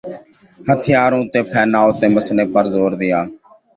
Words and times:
ہتھیاروں 0.67 1.23
کے 1.31 1.39
پھیلاؤ 1.51 1.89
کے 1.99 2.07
مسئلے 2.15 2.45
پر 2.53 2.63
زور 2.73 2.91
دیا 3.01 3.19